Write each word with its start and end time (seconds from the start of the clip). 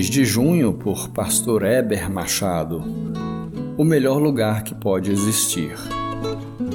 de 0.00 0.24
junho, 0.24 0.72
por 0.72 1.10
Pastor 1.10 1.64
Eber 1.64 2.10
Machado. 2.10 2.82
O 3.76 3.84
melhor 3.84 4.22
lugar 4.22 4.64
que 4.64 4.74
pode 4.74 5.10
existir. 5.10 5.76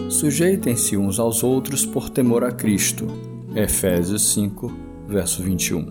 Sujeitem-se 0.09 0.95
uns 0.95 1.19
aos 1.19 1.43
outros 1.43 1.85
por 1.85 2.09
temor 2.09 2.43
a 2.43 2.51
Cristo. 2.51 3.07
Efésios 3.55 4.33
5, 4.33 4.71
verso 5.07 5.41
21. 5.41 5.87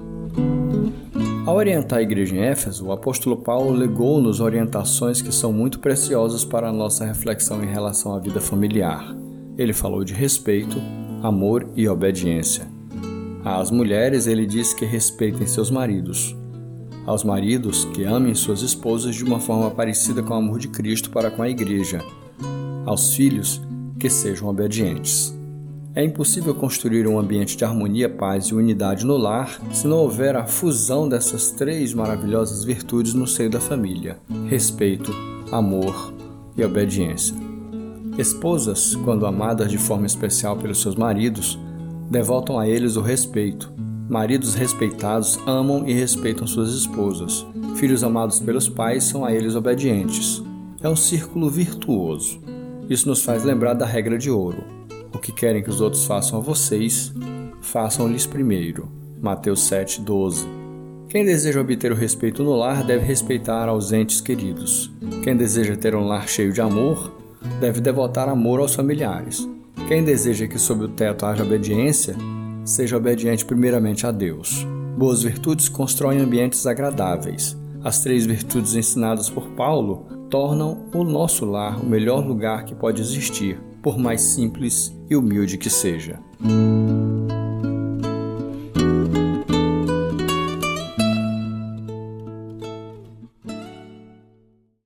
Ao 1.44 1.56
orientar 1.56 1.98
a 1.98 2.02
igreja 2.02 2.36
em 2.36 2.40
Éfeso, 2.40 2.86
o 2.86 2.92
apóstolo 2.92 3.36
Paulo 3.36 3.72
legou-nos 3.72 4.40
orientações 4.40 5.20
que 5.20 5.32
são 5.32 5.52
muito 5.52 5.80
preciosas 5.80 6.44
para 6.44 6.68
a 6.68 6.72
nossa 6.72 7.04
reflexão 7.04 7.62
em 7.62 7.68
relação 7.68 8.14
à 8.14 8.20
vida 8.20 8.40
familiar. 8.40 9.16
Ele 9.58 9.72
falou 9.72 10.04
de 10.04 10.14
respeito, 10.14 10.76
amor 11.22 11.68
e 11.74 11.88
obediência. 11.88 12.68
Às 13.44 13.70
mulheres, 13.70 14.26
ele 14.26 14.46
diz 14.46 14.72
que 14.74 14.84
respeitem 14.84 15.46
seus 15.46 15.70
maridos. 15.70 16.36
Aos 17.06 17.22
maridos, 17.22 17.84
que 17.84 18.02
amem 18.02 18.34
suas 18.34 18.62
esposas 18.62 19.14
de 19.14 19.22
uma 19.22 19.38
forma 19.38 19.70
parecida 19.70 20.24
com 20.24 20.34
o 20.34 20.36
amor 20.36 20.58
de 20.58 20.66
Cristo 20.66 21.08
para 21.08 21.30
com 21.30 21.40
a 21.40 21.48
igreja. 21.48 22.04
Aos 22.84 23.14
filhos, 23.14 23.62
que 23.96 24.10
sejam 24.10 24.48
obedientes. 24.48 25.32
É 25.94 26.04
impossível 26.04 26.54
construir 26.54 27.06
um 27.06 27.18
ambiente 27.18 27.56
de 27.56 27.64
harmonia, 27.64 28.08
paz 28.08 28.46
e 28.46 28.54
unidade 28.54 29.06
no 29.06 29.16
lar 29.16 29.58
se 29.72 29.86
não 29.86 29.98
houver 29.98 30.36
a 30.36 30.46
fusão 30.46 31.08
dessas 31.08 31.52
três 31.52 31.94
maravilhosas 31.94 32.64
virtudes 32.64 33.14
no 33.14 33.26
seio 33.26 33.48
da 33.48 33.60
família: 33.60 34.18
respeito, 34.48 35.14
amor 35.50 36.12
e 36.56 36.64
obediência. 36.64 37.34
Esposas, 38.18 38.96
quando 38.96 39.26
amadas 39.26 39.70
de 39.70 39.78
forma 39.78 40.06
especial 40.06 40.56
pelos 40.56 40.82
seus 40.82 40.96
maridos, 40.96 41.58
devotam 42.10 42.58
a 42.58 42.68
eles 42.68 42.96
o 42.96 43.00
respeito. 43.00 43.72
Maridos 44.08 44.54
respeitados 44.54 45.38
amam 45.46 45.86
e 45.86 45.92
respeitam 45.92 46.46
suas 46.46 46.70
esposas. 46.70 47.44
Filhos 47.74 48.04
amados 48.04 48.38
pelos 48.38 48.68
pais 48.68 49.04
são 49.04 49.24
a 49.24 49.32
eles 49.32 49.56
obedientes. 49.56 50.42
É 50.80 50.88
um 50.88 50.94
círculo 50.94 51.50
virtuoso. 51.50 52.40
Isso 52.88 53.08
nos 53.08 53.24
faz 53.24 53.42
lembrar 53.42 53.74
da 53.74 53.84
regra 53.84 54.16
de 54.16 54.30
ouro: 54.30 54.62
o 55.12 55.18
que 55.18 55.32
querem 55.32 55.62
que 55.62 55.70
os 55.70 55.80
outros 55.80 56.04
façam 56.04 56.38
a 56.38 56.42
vocês, 56.42 57.12
façam-lhes 57.60 58.26
primeiro. 58.26 58.88
Mateus 59.20 59.68
7:12. 59.68 60.46
Quem 61.08 61.24
deseja 61.24 61.60
obter 61.60 61.90
o 61.90 61.96
respeito 61.96 62.44
no 62.44 62.54
lar 62.54 62.84
deve 62.84 63.04
respeitar 63.04 63.68
aos 63.68 63.92
entes 63.92 64.20
queridos. 64.20 64.90
Quem 65.24 65.36
deseja 65.36 65.76
ter 65.76 65.96
um 65.96 66.06
lar 66.06 66.28
cheio 66.28 66.52
de 66.52 66.60
amor 66.60 67.12
deve 67.60 67.80
devotar 67.80 68.28
amor 68.28 68.60
aos 68.60 68.74
familiares. 68.74 69.48
Quem 69.88 70.04
deseja 70.04 70.46
que 70.46 70.58
sob 70.58 70.84
o 70.84 70.88
teto 70.88 71.26
haja 71.26 71.42
obediência, 71.42 72.16
seja 72.66 72.96
obediente 72.96 73.44
primeiramente 73.44 74.06
a 74.06 74.10
Deus. 74.10 74.66
Boas 74.98 75.22
virtudes 75.22 75.68
constroem 75.68 76.20
ambientes 76.20 76.66
agradáveis. 76.66 77.56
As 77.82 78.00
três 78.00 78.26
virtudes 78.26 78.74
ensinadas 78.74 79.30
por 79.30 79.48
Paulo 79.50 80.06
tornam 80.28 80.86
o 80.92 81.04
nosso 81.04 81.44
lar 81.44 81.80
o 81.80 81.86
melhor 81.86 82.26
lugar 82.26 82.64
que 82.64 82.74
pode 82.74 83.00
existir, 83.00 83.58
por 83.80 83.96
mais 83.96 84.20
simples 84.20 84.92
e 85.08 85.14
humilde 85.14 85.56
que 85.56 85.70
seja. 85.70 86.18